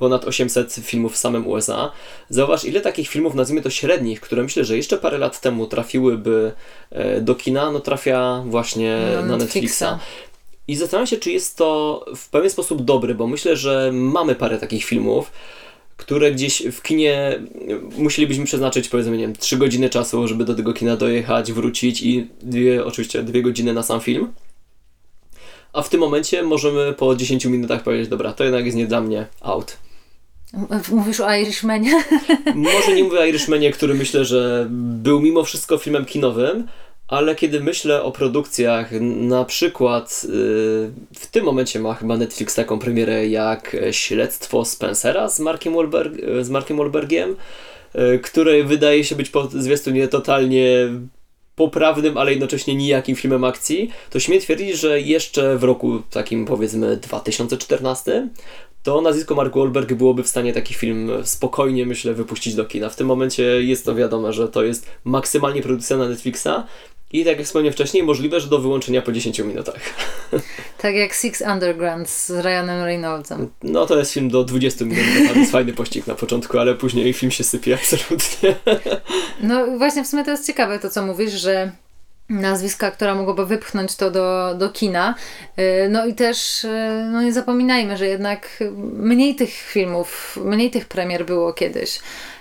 [0.04, 1.92] ponad 800 filmów w samym USA.
[2.28, 6.52] Zauważ, ile takich filmów, nazwijmy to średnich, które myślę, że jeszcze parę lat temu trafiłyby
[6.90, 9.80] e, do kina, no trafia właśnie No, na Netflixa.
[9.80, 9.98] Netflixa.
[10.68, 14.58] I zastanawiam się, czy jest to w pewien sposób dobre, bo myślę, że mamy parę
[14.58, 15.32] takich filmów,
[15.96, 17.40] które gdzieś w kinie
[17.98, 22.26] musielibyśmy przeznaczyć powiedzmy, nie wiem, 3 godziny czasu, żeby do tego kina dojechać, wrócić i
[22.42, 24.32] dwie, oczywiście dwie godziny na sam film.
[25.72, 29.00] A w tym momencie możemy po 10 minutach powiedzieć, dobra, to jednak jest nie dla
[29.00, 29.83] mnie, out.
[30.90, 32.04] Mówisz o Irishmanie?
[32.54, 36.66] Może nie mówię o Irishmanie, który myślę, że był mimo wszystko filmem kinowym,
[37.08, 40.30] ale kiedy myślę o produkcjach, na przykład yy,
[41.18, 46.50] w tym momencie ma chyba Netflix taką premierę jak Śledztwo Spencera z Markiem, Wahlberg, z
[46.50, 47.36] Markiem Wahlbergiem,
[47.94, 50.88] yy, które wydaje się być po zwiastunie totalnie
[51.56, 56.96] poprawnym, ale jednocześnie nijakim filmem akcji, to śmiem twierdzić, że jeszcze w roku takim powiedzmy
[56.96, 58.28] 2014
[58.84, 62.88] to nazwisko Mark Wahlberg byłoby w stanie taki film spokojnie, myślę, wypuścić do kina.
[62.88, 66.48] W tym momencie jest to wiadome, że to jest maksymalnie produkcja na Netflixa
[67.12, 69.80] i tak jak wspomniałem wcześniej, możliwe, że do wyłączenia po 10 minutach.
[70.78, 73.50] Tak jak Six Underground z Ryanem Reynoldsem.
[73.62, 77.12] No to jest film do 20 minut, to jest fajny pościg na początku, ale później
[77.12, 78.56] film się sypie absolutnie.
[79.40, 81.72] No właśnie w sumie to jest ciekawe to, co mówisz, że
[82.28, 85.14] nazwiska, która mogłoby wypchnąć to do, do kina.
[85.56, 88.48] Yy, No i też yy, no nie zapominajmy, że jednak
[88.92, 92.00] mniej tych filmów, mniej tych premier było kiedyś.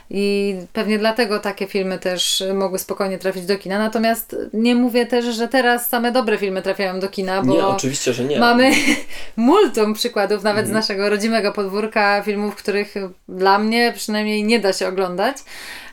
[0.10, 3.80] I pewnie dlatego takie filmy też mogły spokojnie trafić do kina.
[3.80, 8.14] Natomiast nie mówię też, że teraz same dobre filmy trafiają do kina, bo Nie, oczywiście,
[8.14, 8.40] że nie.
[8.40, 8.72] mamy
[9.38, 12.94] multum przykładów nawet z naszego rodzimego podwórka filmów, których
[13.30, 15.38] dla mnie przynajmniej nie da się oglądać.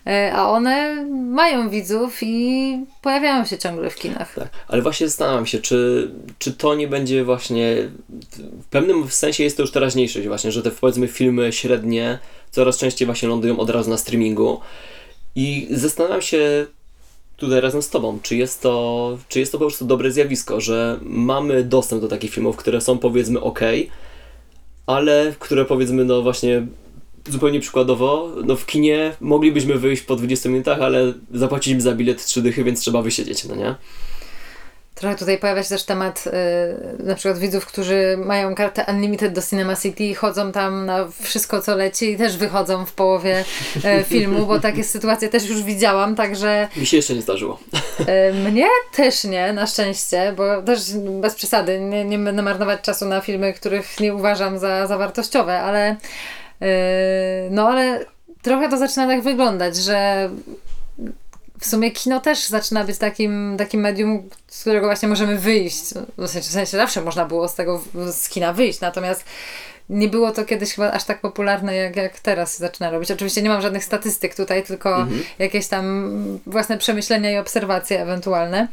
[0.07, 4.35] E, A one mają widzów i pojawiają się ciągle w kinach.
[4.35, 7.77] Tak, ale właśnie zastanawiam się, czy, czy to nie będzie właśnie.
[8.63, 12.19] W pewnym sensie jest to już teraźniejszość, właśnie, że te powiedzmy filmy średnie
[12.51, 14.61] coraz częściej właśnie lądują od razu na streamingu.
[15.35, 16.67] I zastanawiam się
[17.37, 20.99] tutaj razem z Tobą, czy jest to, czy jest to po prostu dobre zjawisko, że
[21.03, 23.61] mamy dostęp do takich filmów, które są powiedzmy ok,
[24.87, 26.67] ale które powiedzmy, no właśnie
[27.29, 32.43] zupełnie przykładowo, no w kinie moglibyśmy wyjść po 20 minutach, ale zapłaciliśmy za bilet 3
[32.43, 33.75] dychy, więc trzeba wysiedzieć, no nie?
[34.95, 36.25] Trochę tutaj pojawia się też temat
[37.01, 41.09] y, na przykład widzów, którzy mają kartę Unlimited do Cinema City i chodzą tam na
[41.23, 43.45] wszystko, co leci i też wychodzą w połowie
[43.77, 47.59] y, filmu, bo takie sytuacje też już widziałam, także Mi się jeszcze nie zdarzyło.
[48.01, 50.81] y, mnie też nie, na szczęście, bo też
[51.21, 55.61] bez przesady, nie, nie będę marnować czasu na filmy, których nie uważam za, za wartościowe,
[55.61, 55.97] ale
[57.51, 58.05] no ale
[58.43, 60.31] trochę to zaczyna tak wyglądać, że
[61.61, 65.95] w sumie kino też zaczyna być takim, takim medium, z którego właśnie możemy wyjść.
[66.19, 69.25] W sensie, w sensie zawsze można było z tego z kina wyjść, natomiast
[69.91, 73.11] nie było to kiedyś chyba aż tak popularne, jak, jak teraz się zaczyna robić.
[73.11, 75.07] Oczywiście nie mam żadnych statystyk tutaj, tylko
[75.39, 76.13] jakieś tam
[76.47, 78.69] własne przemyślenia i obserwacje ewentualne.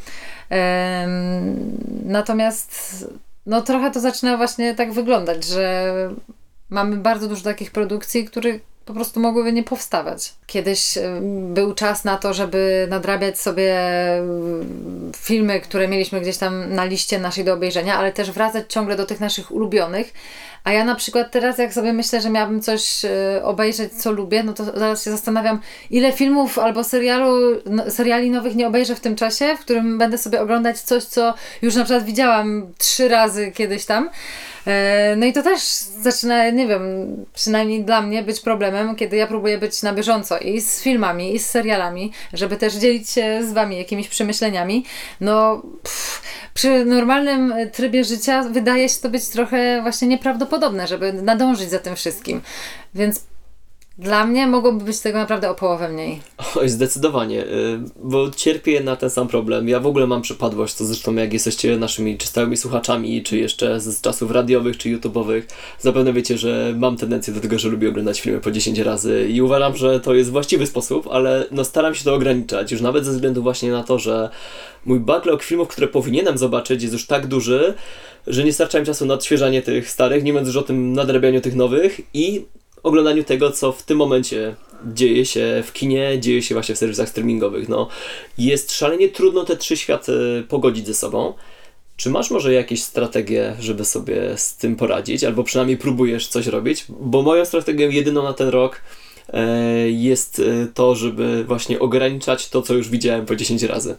[2.05, 3.05] Natomiast
[3.45, 5.93] no trochę to zaczyna właśnie tak wyglądać, że
[6.69, 10.33] mamy bardzo dużo takich produkcji, których po prostu mogłyby nie powstawać.
[10.45, 11.01] Kiedyś y,
[11.53, 13.75] był czas na to, żeby nadrabiać sobie
[14.19, 14.23] y,
[15.15, 19.05] filmy, które mieliśmy gdzieś tam na liście naszej do obejrzenia, ale też wracać ciągle do
[19.05, 20.13] tych naszych ulubionych.
[20.63, 23.09] A ja na przykład teraz, jak sobie myślę, że miałabym coś y,
[23.43, 28.55] obejrzeć, co lubię, no to zaraz się zastanawiam, ile filmów albo serialu, no, seriali nowych
[28.55, 32.05] nie obejrzę w tym czasie, w którym będę sobie oglądać coś, co już na przykład
[32.05, 34.09] widziałam trzy razy kiedyś tam.
[34.67, 35.61] E, No i to też
[36.01, 36.81] zaczyna, nie wiem,
[37.33, 41.39] przynajmniej dla mnie być problemem, kiedy ja próbuję być na bieżąco i z filmami, i
[41.39, 44.85] z serialami, żeby też dzielić się z Wami jakimiś przemyśleniami.
[45.21, 46.21] No, pff,
[46.53, 51.95] przy normalnym trybie życia wydaje się to być trochę właśnie nieprawdopodobne, żeby nadążyć za tym
[51.95, 52.41] wszystkim.
[52.95, 53.21] Więc
[53.97, 56.21] dla mnie mogłoby być tego naprawdę o połowę mniej.
[56.55, 59.69] Oj, zdecydowanie, y, bo cierpię na ten sam problem.
[59.69, 63.79] Ja w ogóle mam przypadłość, to zresztą jak jesteście naszymi czy stałymi słuchaczami, czy jeszcze
[63.79, 65.41] z czasów radiowych, czy YouTube'owych,
[65.79, 69.41] zapewne wiecie, że mam tendencję do tego, że lubię oglądać filmy po 10 razy i
[69.41, 73.11] uważam, że to jest właściwy sposób, ale no staram się to ograniczać, już nawet ze
[73.11, 74.29] względu właśnie na to, że
[74.85, 77.73] mój backlog filmów, które powinienem zobaczyć jest już tak duży,
[78.27, 81.41] że nie starcza mi czasu na odświeżanie tych starych, nie mówiąc już o tym nadrabianiu
[81.41, 82.45] tych nowych i
[82.83, 84.55] oglądaniu tego, co w tym momencie
[84.93, 87.69] dzieje się w kinie, dzieje się właśnie w serwisach streamingowych.
[87.69, 87.87] No,
[88.37, 91.33] jest szalenie trudno te trzy światy pogodzić ze sobą.
[91.95, 96.85] Czy masz może jakieś strategie, żeby sobie z tym poradzić, albo przynajmniej próbujesz coś robić?
[96.89, 98.81] Bo moją strategią jedyną na ten rok
[99.33, 103.95] e, jest e, to, żeby właśnie ograniczać to, co już widziałem po 10 razy.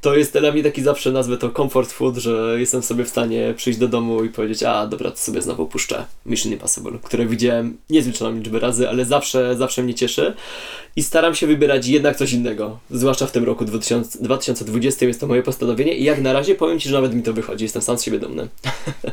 [0.00, 3.54] To jest dla mnie taki zawsze nazwę to comfort food, że jestem sobie w stanie
[3.56, 7.76] przyjść do domu i powiedzieć, a dobra, to sobie znowu puszczę Mission Impossible, które widziałem
[7.90, 10.34] niezliczoną liczbę razy, ale zawsze, zawsze mnie cieszy
[10.96, 15.26] i staram się wybierać jednak coś innego, zwłaszcza w tym roku 2000, 2020 jest to
[15.26, 17.98] moje postanowienie i jak na razie powiem Ci, że nawet mi to wychodzi, jestem sam
[17.98, 18.48] z siebie dumny.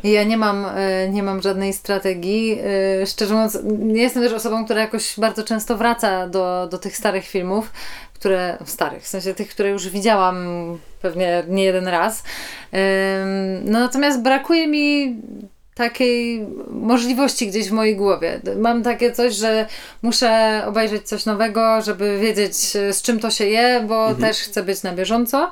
[0.04, 2.60] Ja nie mam, e, nie mam żadnej strategii.
[3.02, 6.98] E, Szczerze mówiąc, nie jestem też osobą, która jakoś bardzo często wraca do, do tych
[6.98, 7.72] starych filmów,
[8.20, 10.38] które, starych, w sensie tych, które już widziałam
[11.02, 12.24] pewnie nie jeden raz.
[13.64, 15.16] No natomiast brakuje mi
[15.78, 18.42] takiej możliwości gdzieś w mojej głowie.
[18.58, 19.66] Mam takie coś, że
[20.02, 24.64] muszę obejrzeć coś nowego, żeby wiedzieć e, z czym to się je, bo też chcę
[24.64, 25.52] być na bieżąco.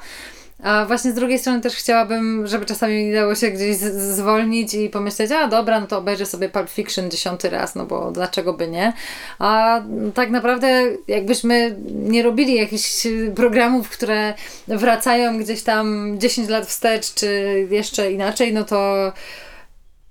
[0.63, 5.31] A właśnie z drugiej strony też chciałabym, żeby czasami dało się gdzieś zwolnić i pomyśleć,
[5.31, 8.93] a dobra, no to obejrzę sobie Pulp Fiction dziesiąty raz, no bo dlaczego by nie?
[9.39, 9.81] A
[10.13, 14.33] tak naprawdę jakbyśmy nie robili jakichś programów, które
[14.67, 17.27] wracają gdzieś tam 10 lat wstecz, czy
[17.69, 19.11] jeszcze inaczej, no to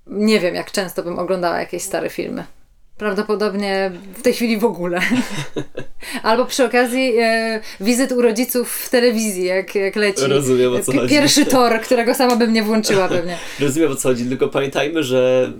[0.07, 2.43] nie wiem, jak często bym oglądała jakieś stare filmy.
[2.97, 4.99] Prawdopodobnie w tej chwili w ogóle.
[6.23, 10.25] Albo przy okazji e, wizyt u rodziców w telewizji, jak, jak leci.
[10.27, 11.09] Rozumiem, o co chodzi.
[11.09, 13.37] Pierwszy tor, którego sama bym nie włączyła pewnie.
[13.59, 15.51] Rozumiem o co chodzi, tylko pamiętajmy, że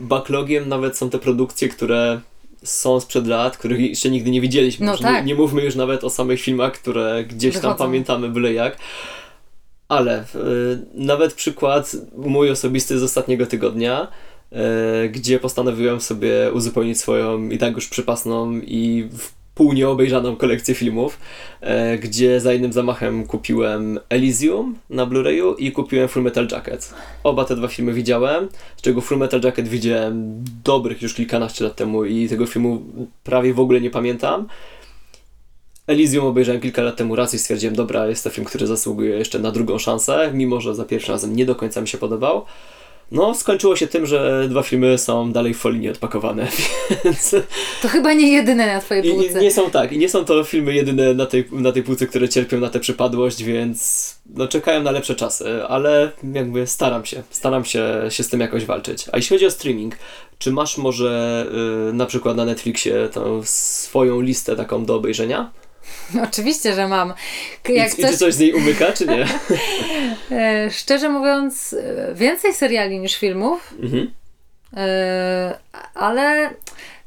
[0.00, 2.20] backlogiem nawet są te produkcje, które
[2.62, 4.86] są sprzed lat, których jeszcze nigdy nie widzieliśmy.
[4.86, 5.14] No tak.
[5.14, 7.84] nie, nie mówmy już nawet o samych filmach, które gdzieś tam Wychodzą.
[7.84, 8.76] pamiętamy byle jak.
[9.88, 10.24] Ale y,
[10.94, 14.08] nawet przykład mój osobisty z ostatniego tygodnia,
[15.10, 21.18] gdzie postanowiłem sobie uzupełnić swoją i tak już przypasną i w pół nieobejrzaną kolekcję filmów,
[21.60, 26.94] e, gdzie za jednym zamachem kupiłem Elysium na Blu-rayu i kupiłem Full Metal Jacket.
[27.24, 31.76] Oba te dwa filmy widziałem, z czego Full Metal Jacket widziałem dobrych już kilkanaście lat
[31.76, 32.82] temu i tego filmu
[33.24, 34.46] prawie w ogóle nie pamiętam.
[35.86, 39.38] Elysium obejrzałem kilka lat temu raz i stwierdziłem, dobra, jest to film, który zasługuje jeszcze
[39.38, 42.44] na drugą szansę, mimo że za pierwszym razem nie do końca mi się podobał.
[43.12, 46.48] No, skończyło się tym, że dwa filmy są dalej w folii nieodpakowane,
[47.04, 47.34] więc...
[47.82, 49.40] To chyba nie jedyne na twojej I, I półce.
[49.40, 52.28] nie są tak, i nie są to filmy jedyne na tej, na tej półce, które
[52.28, 57.64] cierpią na tę przypadłość, więc no czekają na lepsze czasy, ale jakby staram się, staram
[57.64, 59.06] się, się z tym jakoś walczyć.
[59.12, 59.94] A jeśli chodzi o streaming,
[60.38, 61.46] czy masz może
[61.90, 65.50] y, na przykład na Netflixie tą swoją listę taką do obejrzenia?
[66.30, 67.12] Oczywiście, że mam.
[67.62, 69.26] K- I, Jak I czy coś z niej umyka, czy nie?
[70.38, 71.72] e, szczerze mówiąc,
[72.08, 74.12] e, więcej seriali niż filmów, Mhm.
[74.76, 75.58] e,
[75.94, 76.50] ale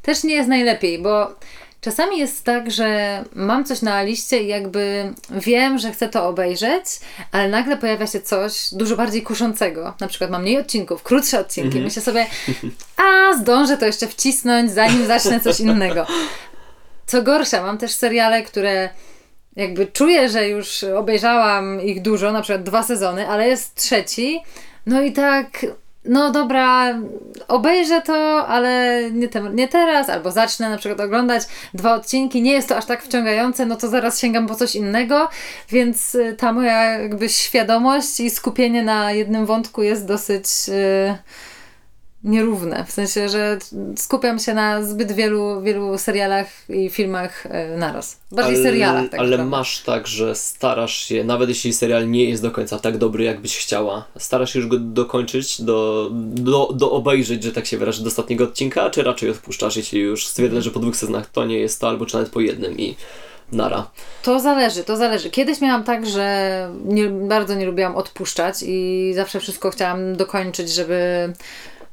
[0.02, 1.36] też nie jest najlepiej, bo
[1.82, 6.86] czasami jest tak, że mam coś na liście i jakby wiem, że chcę to obejrzeć,
[7.32, 9.94] ale nagle pojawia się coś dużo bardziej kuszącego.
[10.00, 11.80] Na przykład mam mniej odcinków, krótsze odcinki.
[11.80, 12.28] Myślę sobie,
[12.98, 16.08] a zdążę to jeszcze wcisnąć, zanim zacznę coś innego.
[17.06, 18.90] Co gorsza, mam też seriale, które
[19.56, 24.42] jakby czuję, że już obejrzałam ich dużo, na przykład dwa sezony, ale jest trzeci.
[24.86, 25.66] No i tak,
[26.06, 26.96] no dobra,
[27.48, 32.52] obejrzę to, ale nie, te, nie teraz, albo zacznę na przykład oglądać dwa odcinki, nie
[32.52, 35.30] jest to aż tak wciągające, no to zaraz sięgam po coś innego,
[35.70, 40.46] więc y, ta moja jakby świadomość i skupienie na jednym wątku jest dosyć.
[40.70, 41.16] y,
[42.26, 42.86] nierówne.
[42.88, 43.58] W sensie, że
[43.98, 48.20] skupiam się na zbyt wielu, wielu serialach i filmach e, naraz.
[48.32, 49.52] Bardziej serialach, tak Ale naprawdę.
[49.52, 53.58] masz tak, że starasz się, nawet jeśli serial nie jest do końca tak dobry, jakbyś
[53.58, 58.08] chciała, starasz się już go dokończyć, do, do, do obejrzeć, że tak się wyrażę, do
[58.08, 61.82] ostatniego odcinka, czy raczej odpuszczasz, jeśli już stwierdzasz, że po dwóch sezonach to nie jest
[61.82, 62.96] to, albo czy nawet po jednym i
[63.52, 63.88] nara.
[64.24, 65.30] To zależy, to zależy.
[65.30, 71.34] Kiedyś miałam tak, że nie, bardzo nie lubiłam odpuszczać i zawsze wszystko chciałam dokończyć, żeby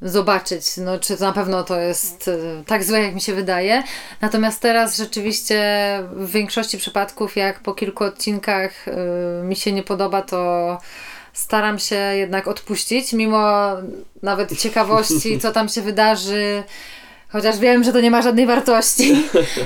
[0.02, 3.82] zobaczyć, no, czy to na pewno to jest e, tak złe, jak mi się wydaje.
[4.20, 5.60] Natomiast teraz rzeczywiście
[6.12, 8.92] w większości przypadków, jak po kilku odcinkach y,
[9.44, 10.78] mi się nie podoba, to
[11.32, 13.70] staram się jednak odpuścić, mimo
[14.22, 16.62] nawet ciekawości, co tam się wydarzy.
[17.32, 19.14] Chociaż wiem, że to nie ma żadnej wartości.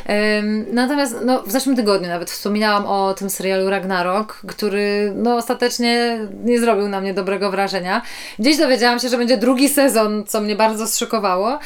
[0.72, 6.60] Natomiast no, w zeszłym tygodniu nawet wspominałam o tym serialu Ragnarok, który no, ostatecznie nie
[6.60, 8.02] zrobił na mnie dobrego wrażenia.
[8.38, 11.58] Gdzieś dowiedziałam się, że będzie drugi sezon, co mnie bardzo zszokowało.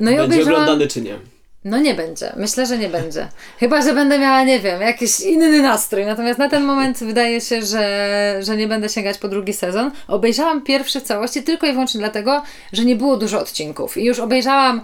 [0.00, 0.62] No i Będzie obejrzałam...
[0.62, 1.18] oglądany czy nie?
[1.64, 2.32] No nie będzie.
[2.36, 3.28] Myślę, że nie będzie.
[3.60, 6.06] Chyba, że będę miała, nie wiem, jakiś inny nastrój.
[6.06, 9.90] Natomiast na ten moment wydaje się, że, że nie będę sięgać po drugi sezon.
[10.08, 12.42] Obejrzałam pierwszy w całości tylko i wyłącznie dlatego,
[12.72, 13.96] że nie było dużo odcinków.
[13.96, 14.80] I już obejrzałam.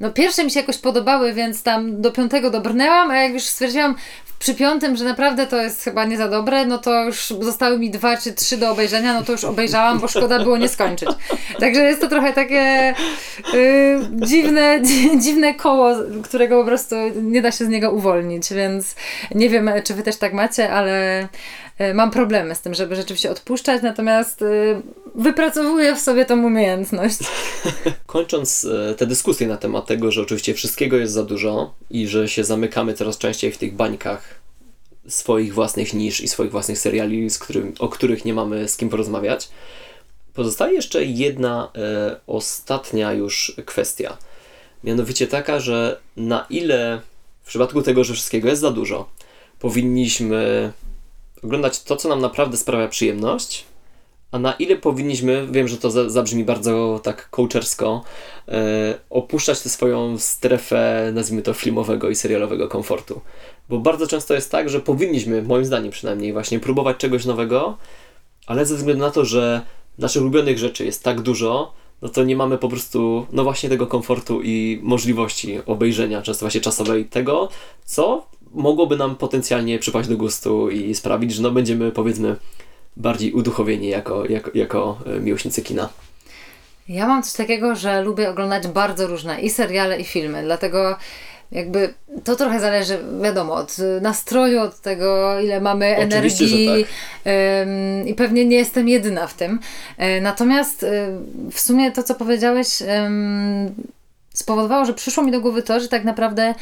[0.00, 3.94] No pierwsze mi się jakoś podobały, więc tam do piątego dobrnęłam, a jak już stwierdziłam
[4.38, 7.90] przy piątym, że naprawdę to jest chyba nie za dobre, no to już zostały mi
[7.90, 11.08] dwa czy trzy do obejrzenia, no to już obejrzałam, bo szkoda było nie skończyć.
[11.60, 12.94] Także jest to trochę takie
[13.54, 14.80] y, dziwne,
[15.24, 18.94] dziwne koło, którego po prostu nie da się z niego uwolnić, więc
[19.34, 21.28] nie wiem, czy wy też tak macie, ale
[21.94, 24.82] mam problemy z tym, żeby rzeczywiście odpuszczać, natomiast y,
[25.14, 27.18] wypracowuję w sobie tą umiejętność.
[28.06, 32.28] Kończąc e, te dyskusje na temat tego, że oczywiście wszystkiego jest za dużo i że
[32.28, 34.40] się zamykamy coraz częściej w tych bańkach
[35.08, 39.48] swoich własnych nisz i swoich własnych seriali, którym, o których nie mamy z kim porozmawiać,
[40.34, 44.16] pozostaje jeszcze jedna e, ostatnia już kwestia.
[44.84, 47.00] Mianowicie taka, że na ile
[47.42, 49.08] w przypadku tego, że wszystkiego jest za dużo,
[49.58, 50.72] powinniśmy
[51.46, 53.64] oglądać to, co nam naprawdę sprawia przyjemność,
[54.32, 58.04] a na ile powinniśmy, wiem, że to za, zabrzmi bardzo tak coachersko,
[58.48, 63.20] e, opuszczać tę swoją strefę, nazwijmy to filmowego i serialowego komfortu.
[63.68, 67.78] Bo bardzo często jest tak, że powinniśmy, moim zdaniem przynajmniej, właśnie próbować czegoś nowego,
[68.46, 69.62] ale ze względu na to, że
[69.98, 73.86] naszych ulubionych rzeczy jest tak dużo, no to nie mamy po prostu, no właśnie tego
[73.86, 77.48] komfortu i możliwości obejrzenia, często właśnie czasowej, tego,
[77.84, 82.36] co mogłoby nam potencjalnie przypaść do gustu i sprawić, że no będziemy, powiedzmy,
[82.96, 85.88] bardziej uduchowieni jako, jako, jako e, miłośnicy kina.
[86.88, 90.96] Ja mam coś takiego, że lubię oglądać bardzo różne i seriale, i filmy, dlatego
[91.52, 96.92] jakby to trochę zależy, wiadomo, od nastroju, od tego, ile mamy Oczywiście, energii tak.
[97.66, 99.60] ym, i pewnie nie jestem jedyna w tym.
[99.98, 100.88] E, natomiast y,
[101.52, 102.68] w sumie to, co powiedziałeś,
[104.34, 106.54] spowodowało, że przyszło mi do głowy to, że tak naprawdę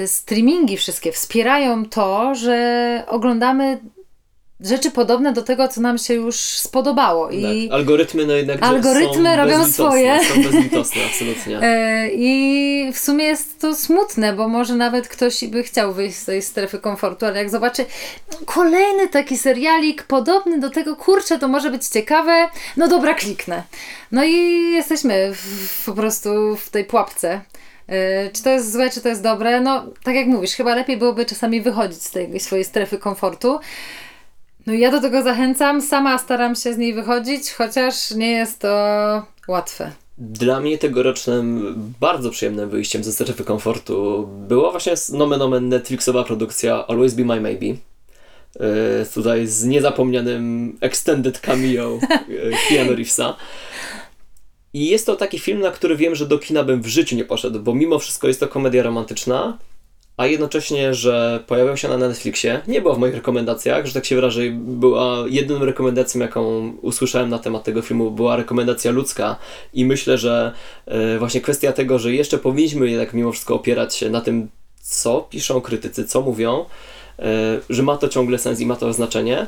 [0.00, 3.80] te streamingi wszystkie wspierają to, że oglądamy
[4.60, 7.30] rzeczy podobne do tego, co nam się już spodobało.
[7.30, 7.74] I Tak.
[7.78, 10.20] Algorytmy no jednak Algorytmy są robią swoje.
[10.24, 11.60] Są bezlitosne, absolutnie.
[11.62, 16.24] E, I w sumie jest to smutne, bo może nawet ktoś by chciał wyjść z
[16.24, 17.86] tej strefy komfortu, ale jak zobaczy
[18.46, 23.62] kolejny taki serialik podobny do tego, kurczę, to może być ciekawe, no dobra, kliknę.
[24.12, 27.40] No i jesteśmy w, po prostu w tej pułapce.
[27.90, 29.60] E, Czy to jest złe, czy to jest dobre?
[29.60, 33.60] No, tak jak mówisz, chyba lepiej byłoby czasami wychodzić z tej swojej strefy komfortu.
[34.66, 38.68] No ja do tego zachęcam, sama staram się z niej wychodzić, chociaż nie jest to
[39.48, 39.92] łatwe.
[40.18, 46.86] Dla mnie tegorocznym bardzo przyjemnym wyjściem ze strefy komfortu była właśnie nomen omen Netflixowa produkcja
[46.86, 47.66] Always Be My Maybe.
[47.66, 47.76] Yy,
[49.14, 51.98] tutaj z niezapomnianym extended cameo
[52.28, 53.36] yy, Keanu Reevesa.
[54.74, 57.24] I jest to taki film, na który wiem, że do kina bym w życiu nie
[57.24, 59.58] poszedł, bo mimo wszystko jest to komedia romantyczna,
[60.20, 64.14] a jednocześnie, że pojawiał się na Netflixie, nie była w moich rekomendacjach, że tak się
[64.14, 69.36] wyrażę, była jedyną rekomendacją, jaką usłyszałem na temat tego filmu, była rekomendacja ludzka.
[69.74, 70.52] I myślę, że
[70.86, 74.48] e, właśnie kwestia tego, że jeszcze powinniśmy jednak mimo wszystko opierać się na tym,
[74.82, 76.64] co piszą krytycy, co mówią,
[77.18, 79.46] e, że ma to ciągle sens i ma to znaczenie,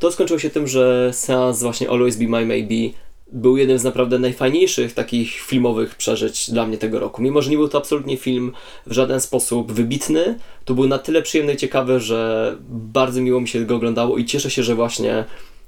[0.00, 2.98] to skończyło się tym, że seans właśnie Always Be My Maybe
[3.34, 7.22] był jednym z naprawdę najfajniejszych takich filmowych przeżyć dla mnie tego roku.
[7.22, 8.52] Mimo, że nie był to absolutnie film
[8.86, 13.48] w żaden sposób wybitny, to był na tyle przyjemny i ciekawy, że bardzo miło mi
[13.48, 15.24] się go oglądało i cieszę się, że właśnie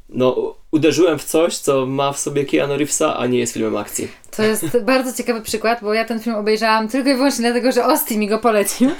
[0.08, 4.08] no, uderzyłem w coś, co ma w sobie Keanu Reevesa, a nie jest filmem akcji.
[4.36, 7.84] To jest bardzo ciekawy przykład, bo ja ten film obejrzałam tylko i wyłącznie dlatego, że
[7.84, 8.90] Austin mi go polecił.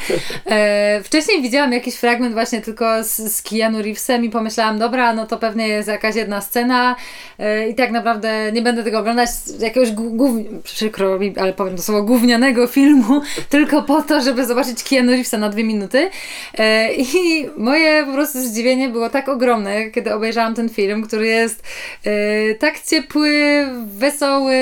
[0.47, 5.27] E, wcześniej widziałam jakiś fragment właśnie tylko z, z Keanu Reevesem i pomyślałam, dobra, no
[5.27, 6.97] to pewnie jest jakaś jedna scena
[7.39, 11.83] e, i tak naprawdę nie będę tego oglądać jakiegoś gó- przykro mi, ale powiem to
[11.83, 16.11] słowo, gównianego filmu, tylko po to, żeby zobaczyć Keanu Reevesa na dwie minuty.
[16.59, 21.63] E, I moje po prostu zdziwienie było tak ogromne, kiedy obejrzałam ten film, który jest
[22.05, 24.57] e, tak ciepły, wesoły,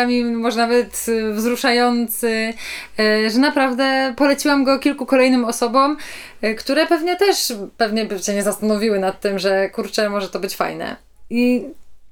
[0.00, 2.54] chwilami może nawet e, wzruszający,
[2.98, 5.96] e, że naprawdę poleciłam go kilku kolejnym osobom,
[6.42, 10.40] e, które pewnie też pewnie by się nie zastanowiły nad tym, że kurczę, może to
[10.40, 10.96] być fajne.
[11.30, 11.64] I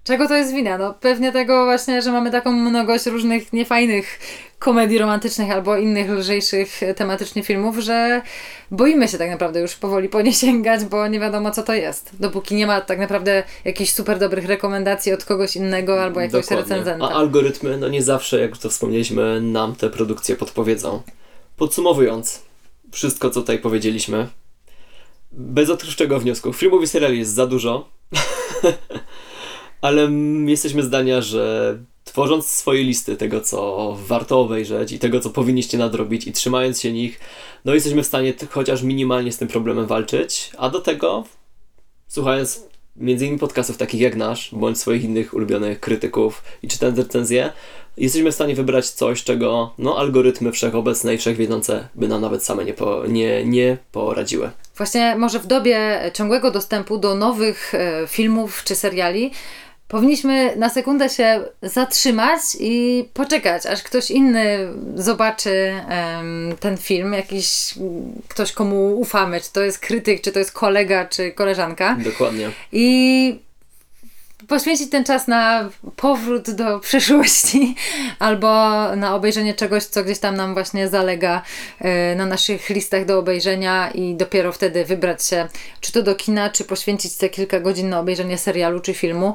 [0.09, 0.79] czego to jest wina?
[0.79, 4.21] No pewnie tego właśnie, że mamy taką mnogość różnych niefajnych
[4.59, 8.23] komedii romantycznych albo innych lżejszych tematycznie filmów, że
[8.71, 12.11] boimy się tak naprawdę już powoli po nie sięgać, bo nie wiadomo co to jest.
[12.21, 16.75] Dopóki nie ma tak naprawdę jakichś super dobrych rekomendacji od kogoś innego albo jakiegoś Dokładnie.
[16.75, 17.09] recenzenta.
[17.09, 21.03] A algorytmy, no nie zawsze, jak to wspomnieliśmy, nam te produkcje podpowiedzą.
[21.57, 22.43] Podsumowując,
[22.93, 24.29] wszystko co tutaj powiedzieliśmy,
[25.33, 27.89] bez odkrywczego wniosku, filmów i seriali jest za dużo,
[29.81, 30.11] ale
[30.47, 36.27] jesteśmy zdania, że tworząc swoje listy tego, co warto obejrzeć i tego, co powinniście nadrobić
[36.27, 37.21] i trzymając się nich,
[37.65, 41.25] no jesteśmy w stanie chociaż minimalnie z tym problemem walczyć, a do tego
[42.09, 47.53] słuchając między innymi podcastów takich jak nasz, bądź swoich innych ulubionych krytyków i czytając recenzje,
[47.97, 52.65] jesteśmy w stanie wybrać coś, czego no, algorytmy wszechobecne i wszechwiedzące by nam nawet same
[52.65, 54.51] nie, po, nie, nie poradziły.
[54.77, 59.31] Właśnie może w dobie ciągłego dostępu do nowych e, filmów czy seriali
[59.89, 64.59] powinniśmy na sekundę się zatrzymać i poczekać, aż ktoś inny
[64.95, 67.75] zobaczy em, ten film, jakiś
[68.29, 71.97] ktoś, komu ufamy, czy to jest krytyk, czy to jest kolega, czy koleżanka.
[72.05, 72.51] Dokładnie.
[72.73, 73.48] I
[74.47, 77.75] poświęcić ten czas na powrót do przeszłości
[78.19, 78.49] albo
[78.97, 81.43] na obejrzenie czegoś, co gdzieś tam nam właśnie zalega
[81.81, 85.49] e, na naszych listach do obejrzenia i dopiero wtedy wybrać się
[85.81, 89.35] czy to do kina, czy poświęcić te kilka godzin na obejrzenie serialu czy filmu.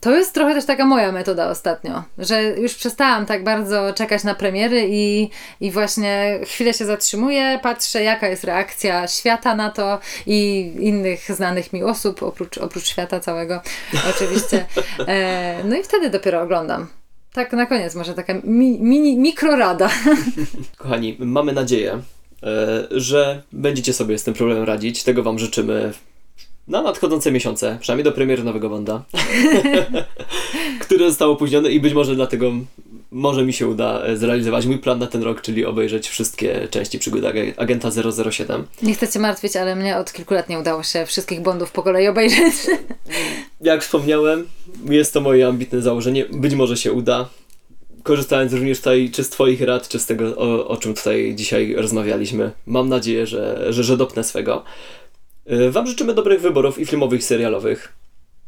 [0.00, 4.34] To jest trochę też taka moja metoda ostatnio, że już przestałam tak bardzo czekać na
[4.34, 5.30] premiery i,
[5.60, 11.72] i właśnie chwilę się zatrzymuję, patrzę jaka jest reakcja świata na to i innych znanych
[11.72, 13.60] mi osób, oprócz, oprócz świata całego
[14.16, 14.66] oczywiście.
[15.06, 16.86] E, no i wtedy dopiero oglądam.
[17.32, 19.90] Tak na koniec może taka mi, mini, mikrorada.
[20.78, 22.02] Kochani, mamy nadzieję,
[22.42, 25.02] e, że będziecie sobie z tym problemem radzić.
[25.02, 25.92] Tego Wam życzymy
[26.68, 29.02] na nadchodzące miesiące, przynajmniej do premiery nowego Bonda,
[30.80, 32.52] który został opóźniony i być może dlatego
[33.12, 36.98] może mi się uda e, zrealizować mój plan na ten rok, czyli obejrzeć wszystkie części
[36.98, 37.90] przygód ag- Agenta
[38.30, 38.66] 007.
[38.82, 41.82] Nie chcę Cię martwić, ale mnie od kilku lat nie udało się wszystkich Bondów po
[41.82, 42.54] kolei obejrzeć.
[43.60, 44.48] Jak wspomniałem,
[44.90, 46.24] jest to moje ambitne założenie.
[46.32, 47.28] Być może się uda.
[48.02, 51.74] Korzystając również tutaj czy z Twoich rad, czy z tego, o, o czym tutaj dzisiaj
[51.74, 52.50] rozmawialiśmy.
[52.66, 54.64] Mam nadzieję, że, że, że dopnę swego.
[55.52, 57.92] Y, Wam życzymy dobrych wyborów i filmowych, i serialowych.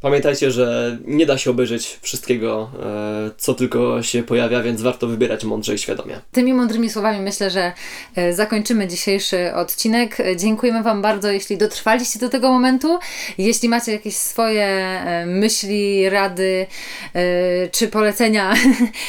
[0.04, 5.44] Pamiętajcie, że nie da się obejrzeć wszystkiego, e, co tylko się pojawia, więc warto wybierać
[5.44, 6.20] mądrze i świadomie.
[6.32, 7.72] Tymi mądrymi słowami myślę, że
[8.16, 10.20] e, zakończymy dzisiejszy odcinek.
[10.20, 12.98] E, Dziękujemy Wam bardzo, jeśli dotrwaliście do tego momentu.
[13.38, 16.66] Jeśli macie jakieś swoje myśli, rady
[17.72, 18.54] czy polecenia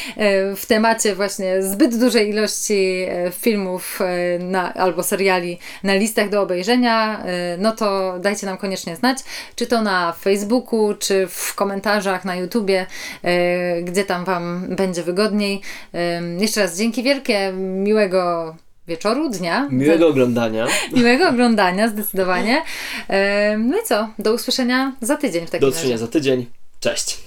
[0.56, 3.06] w temacie właśnie zbyt dużej ilości
[3.40, 3.98] filmów
[4.40, 7.24] na, albo seriali na listach do obejrzenia,
[7.58, 9.18] no to dajcie nam koniecznie znać,
[9.56, 12.86] czy to na Facebooku, czy w komentarzach na YouTubie,
[13.22, 15.60] e, gdzie tam Wam będzie wygodniej.
[15.92, 18.56] Em, Jeszcze raz dzięki wielkie, miłego
[18.88, 19.68] wieczoru, dnia.
[19.70, 20.66] Miłego oglądania.
[20.92, 22.62] miłego oglądania, zdecydowanie.
[23.08, 24.08] Em, No i co?
[24.18, 25.76] Do usłyszenia za tydzień w takim Do razie.
[25.76, 26.46] usłyszenia za tydzień.
[26.80, 27.25] Cześć!